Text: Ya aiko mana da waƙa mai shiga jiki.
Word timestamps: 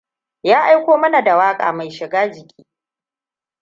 Ya 0.43 0.63
aiko 0.63 0.97
mana 0.97 1.21
da 1.23 1.37
waƙa 1.37 1.73
mai 1.73 1.89
shiga 1.91 2.29
jiki. 2.31 2.65